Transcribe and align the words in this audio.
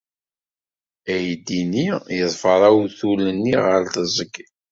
Aydi-nni 1.13 1.85
yeḍfer 2.17 2.61
awtul-nni 2.69 3.55
ɣer 3.65 3.81
teẓgi. 3.93 4.45